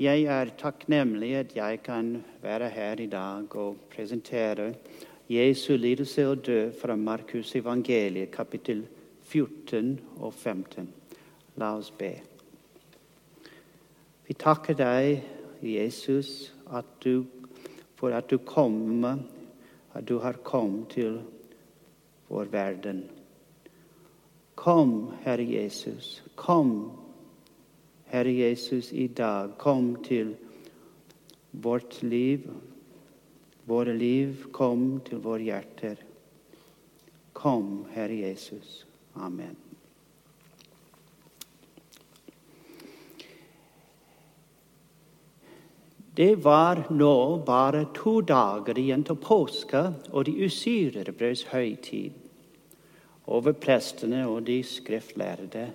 [0.00, 4.70] Jeg er takknemlig at jeg kan være her i dag og presentere
[5.28, 8.86] Jesu lidelse og død fra Markus evangeliet, kapittel
[9.20, 10.88] 14 og 15.
[11.56, 12.14] La oss be.
[14.24, 15.20] Vi takker deg,
[15.60, 17.26] Jesus, at du,
[18.00, 21.20] for at du kom, at du har kommet til
[22.28, 23.04] vår verden.
[24.54, 26.22] Kom, Herre Jesus.
[26.36, 26.99] Kom,
[28.10, 29.52] Herre Jesus, i dag.
[29.58, 30.34] Kom til
[31.50, 32.48] vårt liv,
[33.70, 34.48] våre liv.
[34.52, 36.00] Kom til våre hjerter.
[37.32, 38.80] Kom, Herre Jesus.
[39.14, 39.54] Amen.
[46.14, 47.14] Det var nå
[47.46, 52.18] bare to dager igjen til påske og de usyrede brøds høytid.
[53.30, 55.68] Over prestene og de skriftlærde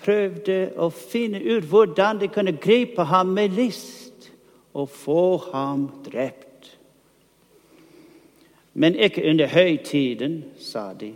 [0.00, 4.30] prøvde å finne ut hvordan de kunne gripe ham med list
[4.74, 6.78] og få ham drept.
[8.74, 11.12] Men ikke under høytiden, sa de,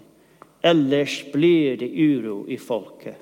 [0.63, 3.17] ellers blir det uro i folket.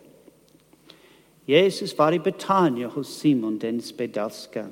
[1.46, 4.64] Jesus var i Betania hos Simon den spedalske.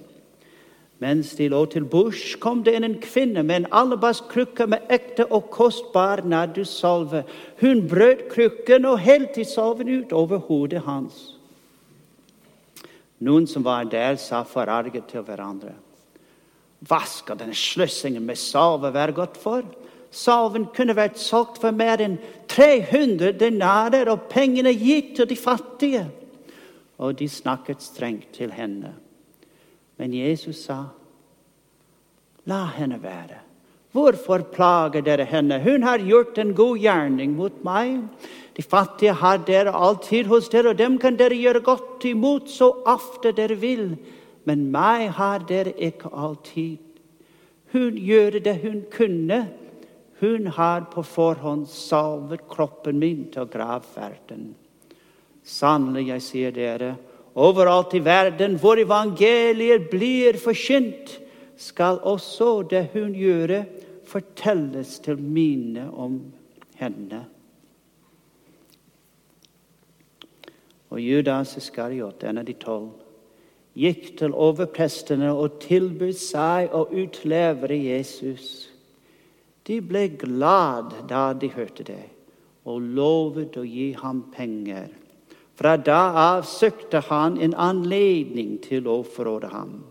[1.02, 5.26] Mens de lå til bords, kom det inn en kvinne med en alabastkrukke med ekte
[5.34, 7.24] og kostbar nardussalve.
[7.62, 11.32] Hun brøt krukken og helte salven ut over hodet hans.
[13.22, 15.74] Noen som var der, sa forarget til hverandre.
[16.86, 19.66] Hva skal denne sløsingen med salve være godt for?
[20.12, 22.18] Salven kunne vært solgt for mer enn
[22.50, 26.08] 300 denarer, og pengene gitt til de fattige.
[27.02, 28.92] Og de snakket strengt til henne.
[30.02, 30.90] Men Jesus sa,
[32.44, 33.38] 'La henne være.'
[33.92, 35.60] Hvorfor plager dere henne?
[35.60, 38.00] Hun har gjort en god gjerning mot meg.
[38.56, 42.70] De fattige har dere alltid hos dere, og dem kan dere gjøre godt imot så
[42.88, 43.98] ofte dere vil.
[44.48, 46.80] Men meg har dere ikke alltid.
[47.72, 49.42] Hun gjør det hun kunne.
[50.24, 54.54] Hun har på forhånd salvet kroppen min til gravferden.
[55.44, 56.94] Sannelig, jeg sier dere,
[57.34, 61.18] Overalt i verden hvor evangeliet blir forkynt,
[61.56, 63.62] skal også det hun gjør,
[64.04, 66.18] fortelles til mine om
[66.76, 67.24] henne.
[70.92, 72.90] Og Judas Iskariot, en av de tolv,
[73.78, 78.68] gikk til overprestene og tilbød seg å utlevere Jesus.
[79.64, 82.02] De ble glad da de hørte det,
[82.68, 84.90] og lovet å gi ham penger.
[85.54, 89.82] Fra da av søkte han en anledning til å forråde ham.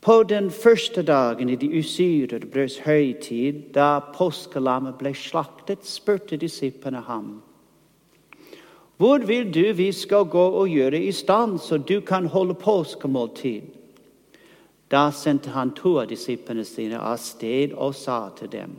[0.00, 7.02] På den første dagen i de usyrede brøds høytid, da påskelammet ble slaktet, spurte disiplene
[7.04, 7.42] ham.
[8.96, 13.62] Hvor vil du vi skal gå og gjøre i stand, så du kan holde påskemåltid?
[14.90, 18.76] Da sendte han to av disiplene sine av sted og sa til dem:"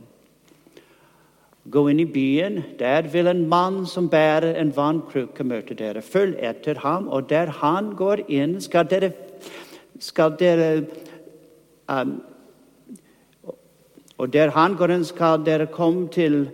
[1.70, 2.62] Gå inn i byen.
[2.78, 6.02] Der vil en mann som bærer en vannkrukke, møte dere.
[6.02, 9.12] Følg etter ham, og der han går inn, skal dere,
[10.00, 10.84] skal dere
[11.88, 12.22] um,
[14.18, 16.50] Og der han går inn, skal dere komme til,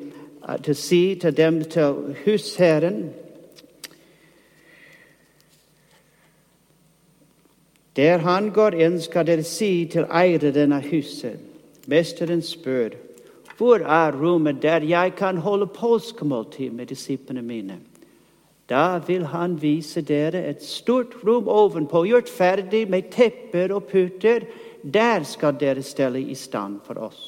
[0.48, 3.10] uh, til si til dem, til husherren
[7.96, 11.40] Der han går inn, skal dere si til eieren av huset
[11.88, 13.07] Mesteren spør
[13.58, 17.80] hvor er rommet der jeg kan holde påskemåltid med disiplene mine?
[18.68, 24.44] Da vil han vise dere et stort rom ovenpå, gjort ferdig med tepper og puter.
[24.84, 27.22] Der skal dere stelle i stand for oss.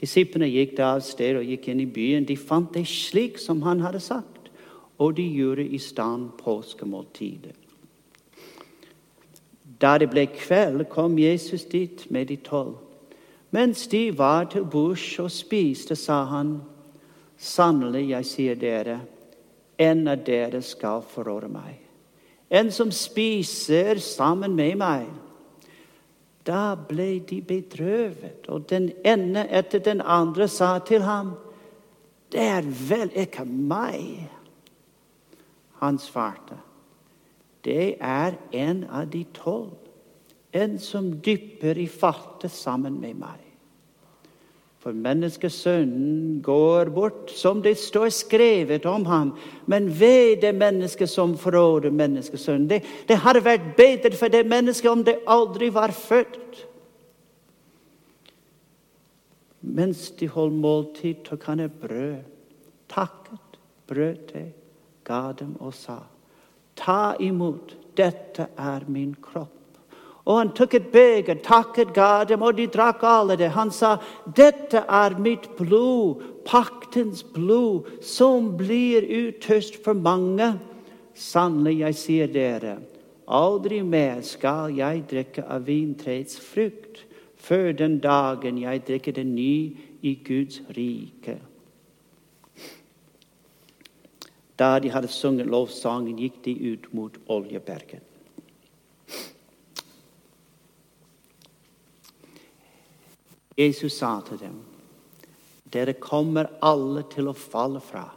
[0.00, 2.26] Disiplene gikk da av sted og gikk inn i byen.
[2.26, 4.50] De fant det slik som han hadde sagt,
[4.98, 7.54] og de gjorde i stand påskemåltidet.
[9.80, 12.83] Da det ble kveld, kom Jesus dit med de tolv.
[13.54, 16.56] Mens de var til bords og spiste, sa han,
[17.38, 18.96] sannelig, jeg sier dere,
[19.78, 21.76] en av dere skal forråde meg.
[22.50, 25.06] En som spiser sammen med meg.
[26.44, 31.32] Da ble de bedrøvet, og den ene etter den andre sa til ham,
[32.34, 34.26] det er vel ikke meg.
[35.78, 36.58] Han svarte,
[37.64, 39.78] det er en av de tolv,
[40.54, 43.43] en som dypper i fatet sammen med meg.
[44.84, 49.30] For menneskesønnen går bort, som det står skrevet om ham.
[49.66, 52.68] Men ved det mennesket som forråder menneskesønnen.
[52.68, 56.60] Det, det hadde vært bedre for det mennesket om det aldri var født.
[59.64, 62.20] Mens de holdt måltid, tok han et brød,
[62.92, 63.58] takket,
[63.88, 64.50] brøt det,
[65.08, 66.02] ga dem og sa:"
[66.76, 67.76] ta imot.
[67.96, 69.63] Dette er min kropp.
[70.24, 73.50] Og han tok et beger, takket ga og de drakk alle det.
[73.50, 80.58] Han sa, 'Dette er mitt blod, paktens blod, som blir uttøst for mange.'
[81.14, 82.78] Sannelig, jeg sier dere,
[83.28, 87.04] aldri mer skal jeg drikke av vintrets frukt,
[87.36, 91.36] før den dagen jeg drikker det ny i Guds rike.
[94.58, 98.13] Da de hadde sunget lovsangen, gikk de ut mot Oljeberget.
[103.58, 104.58] Jesus sa til dem,
[105.70, 108.08] dere kommer alle til å falle fra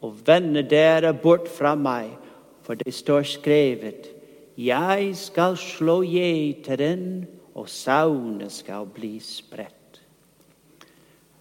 [0.00, 2.12] og vende dere bort fra meg,
[2.62, 4.06] for det står skrevet,
[4.58, 7.26] jeg skal slå gjeteren,
[7.58, 9.74] og sauene skal bli spredt.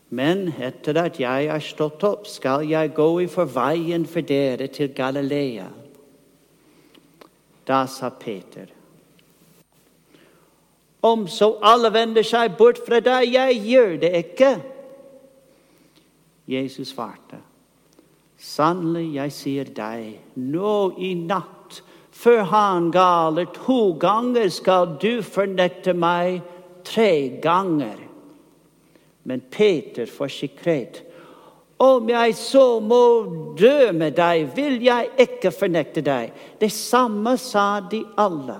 [0.09, 4.93] Men etter at jeg er stått opp, skal jeg gå i forveien for dere til
[4.97, 5.67] Galilea.
[7.67, 8.71] Da sa Peter,
[11.07, 14.51] om så alle vender seg bort fra deg, jeg gjør det ikke.
[16.47, 17.41] Jesus svarte,
[18.39, 21.81] sannelig, jeg sier deg, nå i natt,
[22.17, 26.39] før han galer, to ganger skal du fornekte meg
[26.87, 27.99] tre ganger.
[29.27, 31.03] Men Peter forsikret,
[31.83, 33.03] om jeg så må
[33.59, 36.31] dø med deg, vil jeg ikke fornekte deg.
[36.57, 38.57] Det samme sa de alle.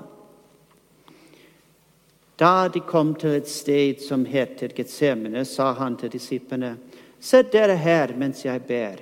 [2.37, 6.77] Da de kom til et sted som heter Getsemane, sa han til disiplene,
[7.19, 8.99] Sett dere her mens jeg ber.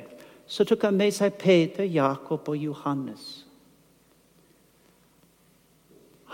[0.48, 3.46] Så tok han med seg Peter, Jakob og Johannes.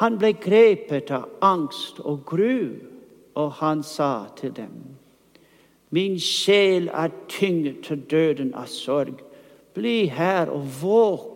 [0.01, 2.77] Han ble grepet av angst og gru,
[3.33, 4.75] og han sa til dem,
[5.92, 9.18] Min sjel er tynget til døden av sorg.
[9.75, 11.31] Bli her og våg.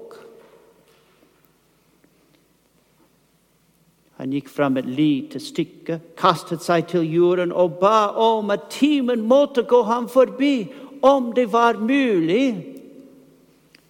[4.17, 9.25] Han gikk fram et lite stykke, kastet seg til jorden og ba om at timen
[9.27, 10.69] måtte gå ham forbi,
[11.03, 12.55] om det var mulig.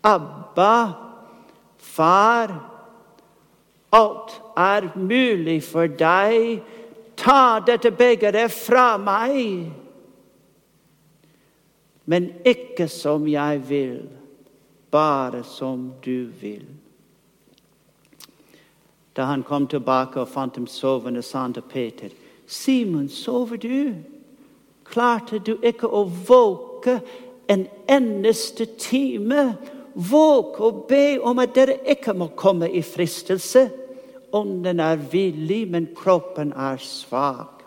[0.04, 0.94] Abba,
[1.78, 2.56] far,
[3.94, 6.60] alt er mulig for deg.
[7.16, 9.70] Ta dette begeret fra meg.
[12.06, 14.02] Men ikke som jeg vil,
[14.92, 16.66] bare som du vil.
[19.16, 22.10] Da han kom tilbake og fant dem sovende, sa han til Peter,
[22.48, 23.94] 'Simon, sover du?
[24.84, 27.02] Klarte du ikke å våke
[27.50, 29.58] en eneste time?'
[29.96, 33.70] Våg og be om at dere ikke må komme i fristelse.
[34.36, 37.64] Ånden er villig, men kroppen er svak.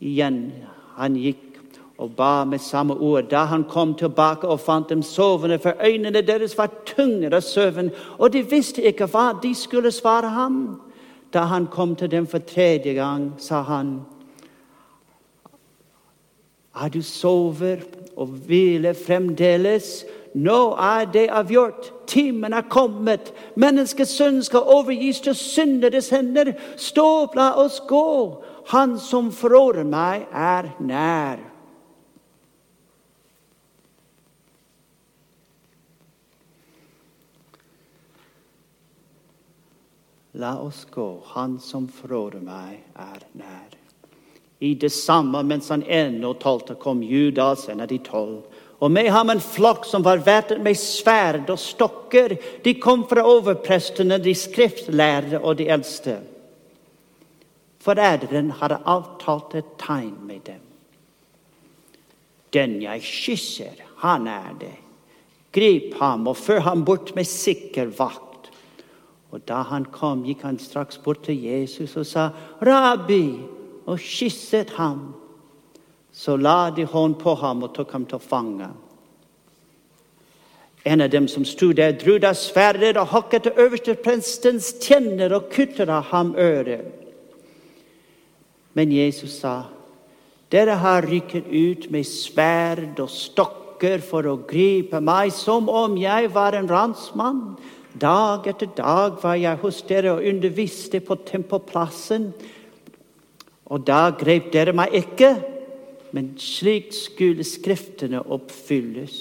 [0.00, 0.52] Igjen,
[0.96, 1.45] han gikk
[1.98, 3.30] og ba med samme ord.
[3.30, 7.90] Da han kom tilbake og fant dem sovende, for øynene deres var tyngre av søvn,
[8.18, 10.80] og de visste ikke hva de skulle svare ham.
[11.32, 14.00] Da han kom til dem for tredje gang, sa han,
[16.76, 17.76] Er du sover
[18.16, 20.04] og hviler fremdeles?
[20.34, 21.92] Nå er det avgjort.
[22.06, 23.32] Timen er kommet.
[23.56, 26.52] Menneskesønnen sønn skal overgis til synderes hender.
[26.76, 28.42] Stå opp, la oss gå.
[28.68, 31.55] Han som forråder meg, er nær.
[40.36, 43.76] La oss gå, han som fråder meg, er nær.
[44.60, 48.42] I det samme mens han ennå talte, kom Judas, en av de tolv.
[48.84, 52.36] Og med ham en flokk som var væpnet med sverd og stokker.
[52.64, 56.18] De kom fra overprestene, de skriftlærde og de eldste.
[57.80, 60.60] Forræderen hadde avtalt et tegn med dem.
[62.52, 64.74] Den jeg kysser, han er det.
[65.56, 68.25] Grip ham og før ham bort med sikker vakt.
[69.36, 72.30] Og da han kom, gikk han straks bort til Jesus og sa,
[72.62, 73.42] 'Rabbi',
[73.86, 75.14] og kysset ham.
[76.12, 78.68] Så la de hånd på ham og tok ham til fange.
[80.84, 85.50] En av dem som sto der, dro da sverdet og hakket til øversteprestens tenner og
[85.50, 86.84] kuttet av ham øret.
[88.74, 89.62] Men Jesus sa,
[90.50, 96.34] 'Dere har rykket ut med sverd og stokker for å gripe meg, som om jeg
[96.34, 102.28] var en ransmann.' Dag etter dag var jeg hos dere og underviste på tempelplassen.
[103.72, 105.32] Og da grep dere meg ikke,
[106.12, 109.16] men slik skulle Skriftene oppfylles.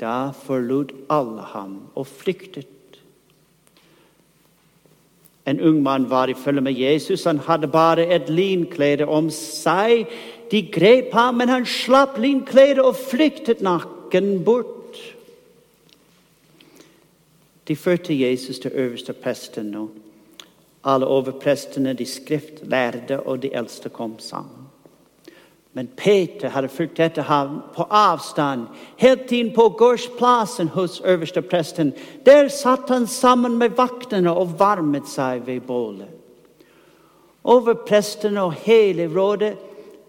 [0.00, 2.66] Da forlot alle ham og flyktet.
[5.46, 7.24] En ung mann var i følge med Jesus.
[7.24, 10.08] Han hadde bare et linklede om seg.
[10.50, 14.79] De grep ham, men han slapp linkledet og flyktet nakken bort.
[17.68, 19.88] De førte Jesus til øverste presten, og
[20.84, 24.60] alle overprestene, de skriftlærde og de eldste kom sammen.
[25.72, 28.66] Men Peter hadde fulgt etter ham på avstand,
[28.98, 31.92] helt inn på gårdsplassen hos øverste presten.
[32.26, 36.08] Der satt han sammen med vaktene og varmet seg ved bålet.
[37.44, 39.54] Overprestene og hele rådet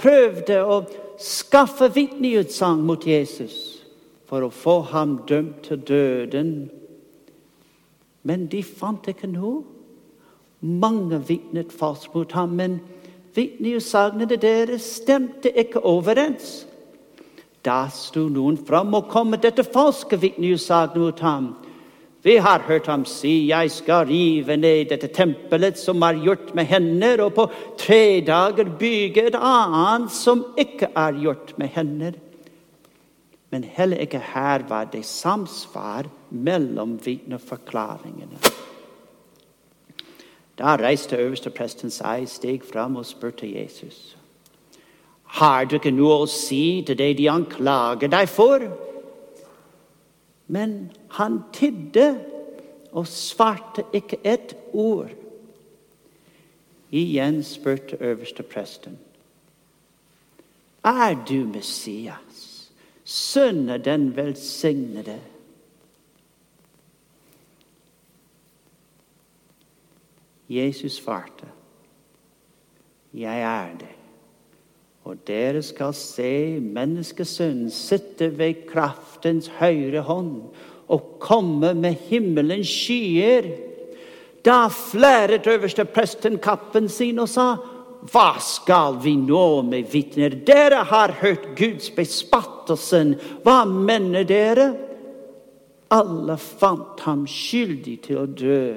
[0.01, 0.81] prøvde å
[1.21, 3.85] skaffe vitneutsagn mot Jesus
[4.27, 6.55] for å få ham dømt til døden.
[8.23, 9.63] Men de fant ikke noe.
[10.61, 12.77] Mange vitnet falskt mot ham, men
[13.33, 16.67] vitneutsagnene deres stemte ikke overens.
[17.65, 21.51] Da sto noen fram og kom med dette falske vitneutsagnet mot ham.
[22.21, 26.65] Vi har hørt ham si, 'Jeg skal rive ned dette tempelet som er gjort med
[26.65, 32.30] hender', 'og på tre dager bygge et annet som ikke er gjort med hender'.
[33.51, 38.39] Men heller ikke her var det samsvar mellom vitneforklaringene.
[40.57, 44.15] Da reiste øverstepresten seg, steg fram og spurte Jesus.
[45.39, 48.65] Har du ikke noe å si til det de anklager deg for?
[50.51, 52.07] Men han tidde
[52.91, 55.13] og svarte ikke et ord.
[56.91, 58.99] Igjen spurte øverstepresten.
[60.83, 62.30] Er du Messias,
[63.11, 65.19] sønn av den velsignede?
[70.51, 71.47] Jesus svarte,
[73.11, 73.95] Jeg er det.
[75.03, 80.35] Og dere skal se menneskesønnen sitte ved kraftens høyre hånd
[80.91, 83.47] og komme med himmelens skyer.
[84.45, 87.55] Da flæret øverste presten kappen sin og sa,
[88.11, 90.33] Hva skal vi nå med vitner?
[90.33, 91.89] Dere har hørt Guds
[92.71, 93.15] bespattelsen.
[93.43, 94.75] Hva mener dere?
[95.91, 98.75] Alle fant ham skyldig til å dø.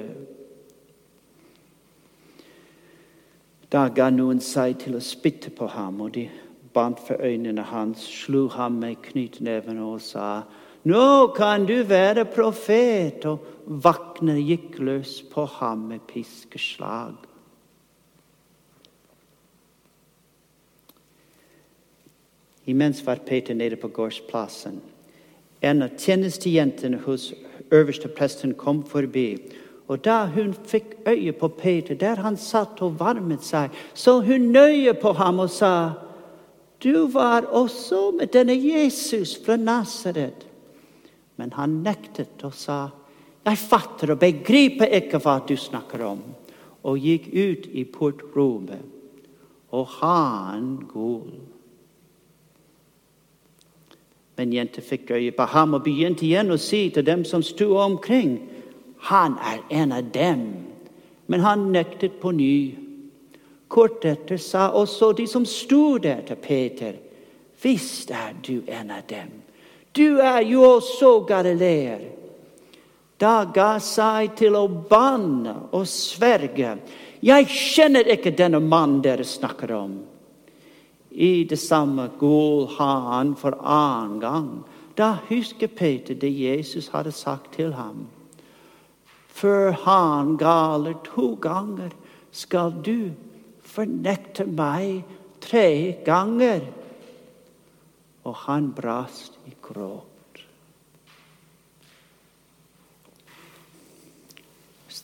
[3.71, 6.29] Da ga noen seg til å spytte på ham, og de
[6.75, 10.43] bandt for øynene hans, slo ham med knyttneven og sa:"
[10.85, 13.25] Nå kan du være profet.
[13.25, 17.15] Og vaktene gikk løs på ham med piskeslag.
[22.65, 24.81] Imens var Peter nede på gårdsplassen.
[25.61, 27.33] En av tjenestejentene hos
[27.71, 29.37] øverste presten kom forbi
[29.87, 34.49] og da hun fikk øye på Peter, der han satt og varmet seg, så hun
[34.53, 35.91] nøye på ham og sa,
[36.81, 40.45] 'Du var også med denne Jesus fra Nasaret.'
[41.37, 42.89] Men han nektet og sa,
[43.45, 46.23] 'Jeg fatter og begriper ikke hva du snakker om.'
[46.83, 48.81] Og gikk ut i portrommet.
[49.71, 51.31] Og han gol.
[54.35, 57.77] Men jenta fikk øye på ham og begynte igjen å si til dem som sto
[57.79, 58.39] omkring,
[59.07, 60.41] han er en av dem.
[61.27, 62.75] Men han nektet på ny.
[63.67, 66.93] Kort etter sa også de som sto der til Peter,
[67.63, 69.31] visst er du en av dem.
[69.95, 72.03] Du er jo også galileer.
[73.17, 76.75] Da ga seg til å banne og sverge.
[77.23, 79.95] Jeg kjenner ikke denne mannen dere snakker om.
[81.15, 84.49] I det samme går han for annen gang.
[84.97, 88.07] Da husker Peter det Jesus hadde sagt til ham
[89.35, 91.91] før han galer to ganger,
[92.31, 93.11] skal du
[93.59, 95.03] fornekte meg
[95.43, 96.63] tre ganger.
[98.25, 100.14] Og han brast i gråt.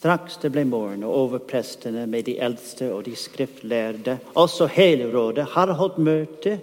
[0.01, 5.45] Straks det ble morgen, og overprestene med de eldste og de skriftlærde, også hele rådet,
[5.53, 6.55] har holdt møte,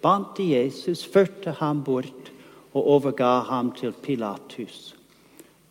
[0.00, 2.32] bandt Jesus, førte ham bort
[2.72, 4.94] og overga ham til Pilatus.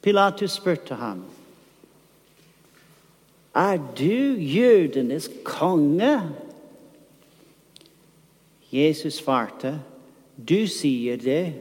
[0.06, 1.24] Pilatus spurte ham
[3.56, 6.22] er du jødenes konge?
[8.72, 9.80] Jesus svarte,
[10.36, 11.54] du sier det.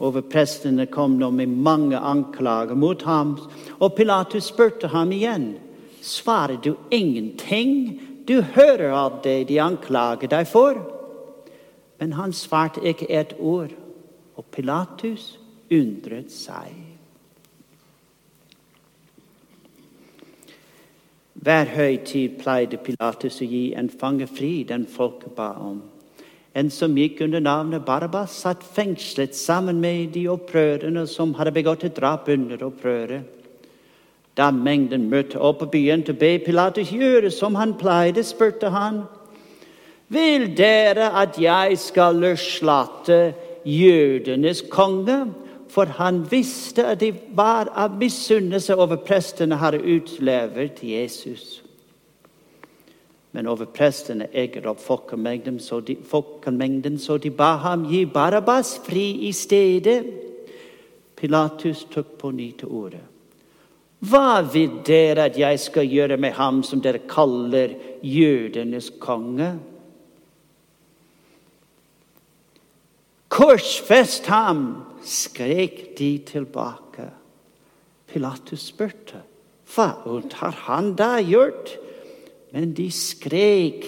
[0.00, 3.34] Overprestene kom nå med mange anklager mot ham,
[3.78, 5.52] og Pilatus spurte ham igjen.
[6.00, 8.00] Svarer du ingenting?
[8.24, 10.80] Du hører av det de anklager deg for.
[12.00, 13.76] Men han svarte ikke et ord,
[14.40, 15.34] og Pilatus
[15.70, 16.72] undret seg.
[21.40, 25.82] Hver høytid pleide Pilatus å gi en fange fri, den folket ba om.
[26.54, 31.84] En som gikk under navnet Barabbas, satt fengslet sammen med de opprørerne som hadde begått
[31.86, 33.22] et drap under opprøret.
[34.34, 39.04] Da mengden møtte opp og begynte å be Pilatus gjøre som han pleide, spurte han.
[40.10, 43.20] Vil dere at jeg skal løslate
[43.64, 45.22] jødenes konge?
[45.70, 51.60] for han visste at de var av misunnelse over prestene hadde utlevert Jesus.
[53.32, 58.74] Men over prestene egget opp folkemengden, så de, folkemengden, så de ba ham gi Barabbas
[58.86, 60.02] fri i stedet.
[61.16, 63.02] Pilatus tok på ny til orde.
[64.00, 69.52] Hva vil dere at jeg skal gjøre med ham som dere kaller jødenes konge?
[73.30, 74.86] Korsfest ham!
[75.00, 77.06] skrek de tilbake.
[78.10, 79.22] Pilatus spurte,
[79.72, 79.86] hva
[80.42, 81.72] har han da gjort?
[82.52, 83.86] Men de skrek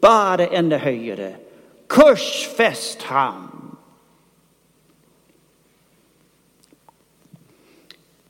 [0.00, 1.34] bare enda høyere.
[1.88, 3.50] Korsfest ham!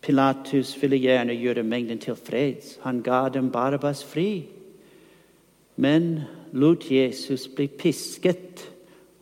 [0.04, 2.78] Pilatus ville gjerne gjøre mengden tilfreds.
[2.84, 4.44] Han ga dem Barbas fri,
[5.80, 8.66] men lot Jesus bli pisket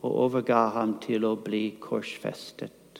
[0.03, 2.99] og overga ham til å bli korsfestet.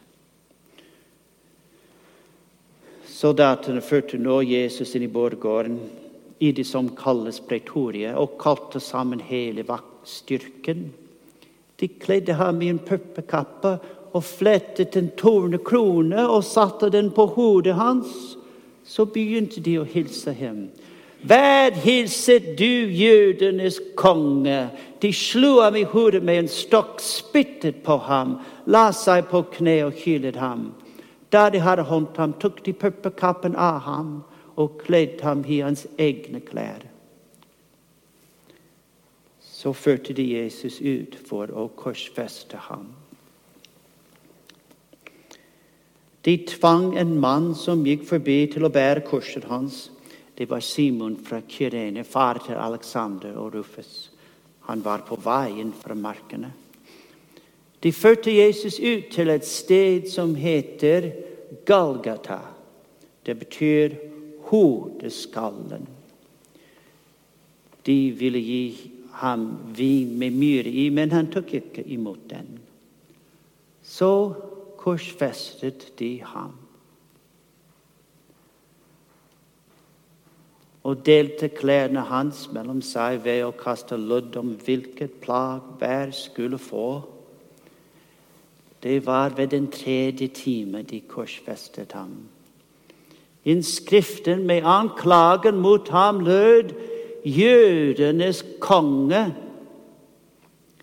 [3.14, 5.78] Soldatene førte nå Jesus inn i borggården,
[6.44, 10.90] i det som kalles pretoriet, og kalte sammen hele vaktstyrken.
[11.80, 13.78] De kledde ham i en puppekappe
[14.14, 18.12] og flettet en tornekrone og satte den på hodet hans.
[18.84, 20.66] Så begynte de å hilse ham.
[21.24, 24.68] Vær hilset du jødenes konge.
[25.00, 28.36] De slo ham i hodet med en stokk, spyttet på ham,
[28.68, 30.74] la seg på kne og hylet ham.
[31.32, 34.14] Da de hadde håndt ham, tok de puppekappen av ham
[34.56, 36.86] og kledd ham i hans egne klær.
[39.42, 42.92] Så førte de Jesus ut for å korsfeste ham.
[46.24, 49.90] De tvang en mann som gikk forbi, til å bære korset hans.
[50.38, 54.10] Det var Simon fra Kyrene, far til Alexander og Rufus.
[54.70, 56.54] Han var på veien fra markene.
[57.84, 61.10] De førte Jesus ut til et sted som heter
[61.68, 62.40] Galgata.
[63.26, 64.13] Det betyr
[64.50, 65.88] hodeskallen.
[67.86, 72.60] De ville gi ham vin med myre i, men han tok ikke imot den.
[73.84, 74.34] Så
[74.80, 76.64] korsfestet de ham.
[80.84, 86.60] og delte klærne hans mellom seg ved å kaste lodd om hvilket plag hver skulle
[86.60, 86.88] få.
[88.84, 92.18] Det var ved den tredje time de korsfestet ham.
[93.44, 96.74] Innskriften med anklagen mot ham lød
[97.26, 99.32] 'Jødenes konge'.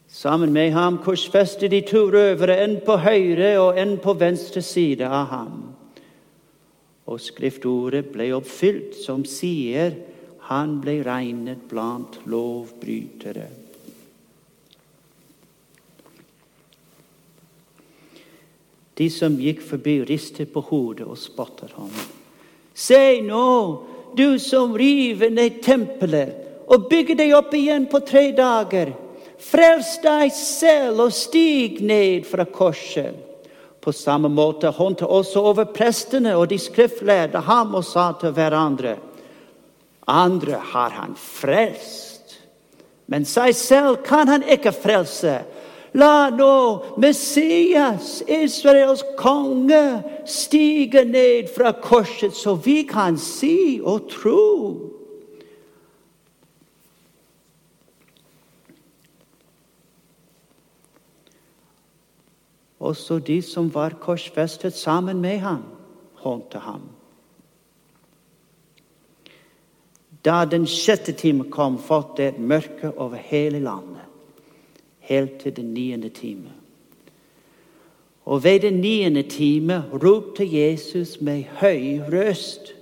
[0.08, 5.06] Sammen med ham korsfestet de to røvere, en på høyre og en på venstre side
[5.06, 5.74] av ham.
[7.06, 9.94] Og skriftordet ble oppfylt, som sier
[10.50, 13.46] han ble regnet blant lovbrytere.
[18.98, 21.92] De som gikk forbi, ristet på hodet og spottet ham.
[22.80, 23.82] Se nå,
[24.16, 26.36] du som river ned tempelet
[26.70, 28.94] og bygger deg opp igjen på tre dager.
[29.40, 33.16] Frels deg selv og stig ned fra korset.
[33.80, 38.98] På samme måte håndte også over prestene og de skriftlærde ham og sa til hverandre
[40.10, 42.34] Andre har han frelst,
[43.06, 45.36] men seg selv kan han ikke frelse.
[45.98, 54.46] La nå Messias, Israels konge, stige ned fra korset, så vi kan si og tro.
[62.80, 65.66] Også de som var korsfestet sammen med ham,
[66.22, 66.86] håndte ham.
[70.24, 74.09] Da den sjette time kom, falt det et mørke over hele landet,
[75.10, 76.52] helt til den niende time.
[78.24, 82.74] Og ved den niende time ropte Jesus med høy røst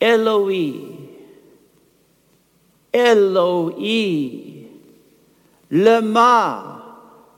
[0.00, 0.74] Eloi,
[2.92, 4.66] Eloi,
[5.70, 6.60] lema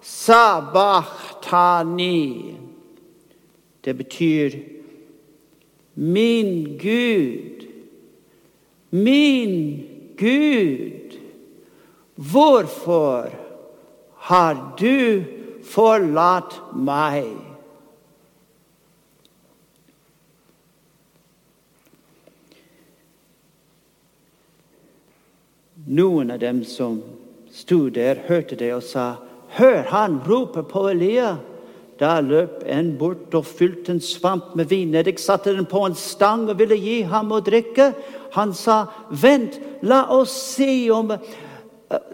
[0.01, 1.35] Sabachthani.
[3.85, 4.51] Det betyr
[5.95, 7.67] min Gud,
[8.91, 9.85] min
[10.19, 11.16] Gud,
[12.17, 13.31] hvorfor
[14.29, 15.23] har du
[15.65, 17.37] forlatt meg?
[25.87, 26.99] Noen av dem som
[27.55, 29.17] sto der, hørte det og sa
[29.57, 31.37] Hør, han roper på Elia.
[31.97, 36.45] Da løp en bort og fylte en svamp med vineddik, satte den på en stang
[36.51, 37.93] og ville gi ham å drikke.
[38.37, 41.15] Han sa, 'Vent, la oss se om,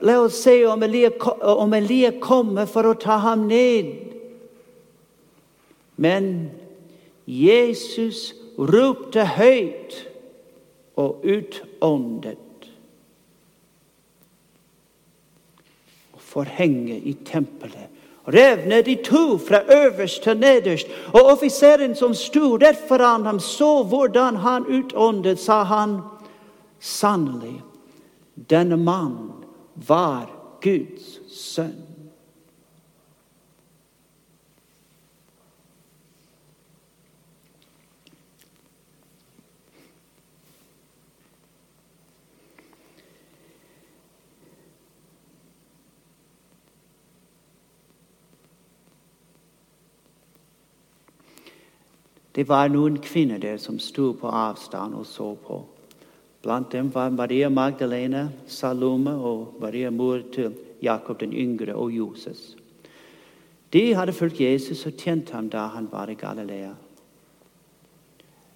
[0.00, 4.12] la oss se om, Elia, om Elia kommer for å ta ham ned.'
[5.96, 6.50] Men
[7.26, 9.94] Jesus ropte høyt
[10.98, 12.38] og utåndet.
[16.32, 17.92] Forhenget i tempelet
[18.24, 20.86] revnet i to fra øverst til nederst.
[21.12, 26.00] Og offiseren som sto rett foran ham, så hvordan han utåndet, sa han.
[26.80, 27.62] Sannelig,
[28.34, 29.41] denne mannen
[29.74, 30.30] var
[30.60, 31.92] Guds sønn.
[52.34, 55.60] Det var noen kvinner der som sto på avstand og så på.
[56.42, 62.56] Blant dem var Maria Magdalena, Salome og Maria mor til Jakob den yngre og Joses.
[63.72, 66.74] De hadde fulgt Jesus og tjent ham da han var i Galilea.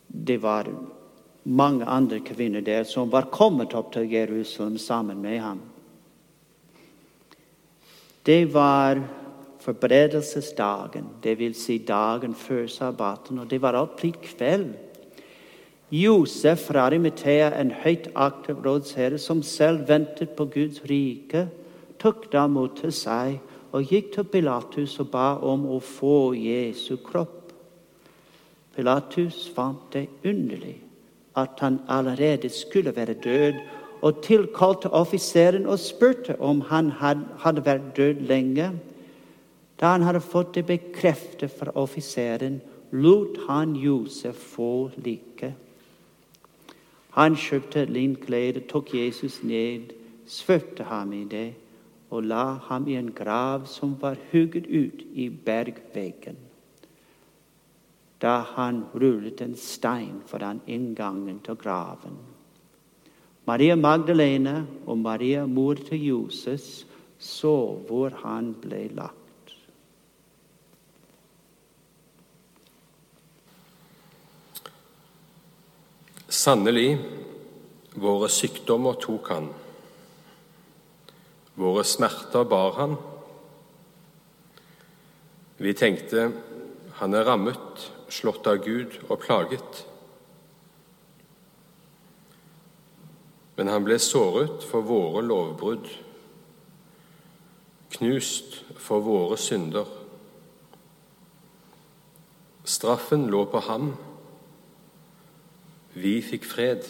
[0.09, 0.69] Det var
[1.45, 5.61] mange andre kvinner der som var kommet opp til Jerusalem sammen med ham.
[8.27, 8.99] Det var
[9.63, 11.63] forberedelsesdagen, dvs.
[11.63, 14.75] Si dagen før sabbaten, og det var alltid kveld.
[15.91, 21.45] Josef fra Arimetea, en høyt aktiv rådsherre som selv ventet på Guds rike,
[22.03, 23.37] tok da mot til seg
[23.71, 27.53] og gikk til Pilatus og ba om å få Jesu kropp.
[28.75, 30.75] Pilatus fant det underlig
[31.39, 33.61] at han allerede skulle være død,
[34.03, 38.73] og tilkalte offiseren og spurte om han hadde vært død lenge.
[39.81, 42.59] Da han hadde fått det bekreftet fra offiseren,
[42.93, 45.55] lot han Josef få liket.
[47.17, 49.93] Han kjøpte et linklede, tok Jesus ned,
[50.27, 51.55] svøpte ham i det
[52.11, 56.37] og la ham i en grav som var hugget ut i bergveggen.
[58.23, 62.17] Da han rullet en stein foran inngangen til graven.
[63.47, 66.87] Maria Magdalene og Maria, mor til Jesus
[67.19, 69.16] så hvor han ble lagt.
[76.47, 76.93] Sannelig,
[77.99, 79.49] våre sykdommer tok han,
[81.59, 82.95] våre smerter bar han.
[85.59, 86.29] Vi tenkte
[87.01, 89.83] han er rammet, slått av Gud og plaget.
[93.59, 95.91] Men han ble såret for våre lovbrudd,
[97.99, 99.91] knust for våre synder.
[102.63, 103.97] Straffen lå på ham
[105.97, 106.85] vi fikk fred.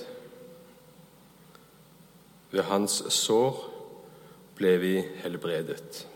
[2.51, 3.62] Ved hans sår
[4.59, 6.07] ble vi helbredet.